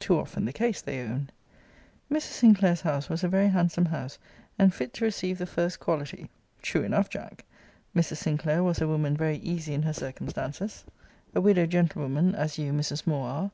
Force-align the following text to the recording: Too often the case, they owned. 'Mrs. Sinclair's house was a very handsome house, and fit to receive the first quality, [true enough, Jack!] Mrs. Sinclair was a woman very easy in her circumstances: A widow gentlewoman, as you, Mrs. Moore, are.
Too 0.00 0.18
often 0.18 0.44
the 0.44 0.52
case, 0.52 0.82
they 0.82 1.00
owned. 1.00 1.32
'Mrs. 2.12 2.24
Sinclair's 2.24 2.82
house 2.82 3.08
was 3.08 3.24
a 3.24 3.28
very 3.28 3.48
handsome 3.48 3.86
house, 3.86 4.18
and 4.58 4.74
fit 4.74 4.92
to 4.92 5.04
receive 5.06 5.38
the 5.38 5.46
first 5.46 5.80
quality, 5.80 6.28
[true 6.60 6.82
enough, 6.82 7.08
Jack!] 7.08 7.42
Mrs. 7.96 8.18
Sinclair 8.18 8.62
was 8.62 8.82
a 8.82 8.86
woman 8.86 9.16
very 9.16 9.38
easy 9.38 9.72
in 9.72 9.84
her 9.84 9.94
circumstances: 9.94 10.84
A 11.34 11.40
widow 11.40 11.64
gentlewoman, 11.64 12.34
as 12.34 12.58
you, 12.58 12.70
Mrs. 12.70 13.06
Moore, 13.06 13.28
are. 13.30 13.50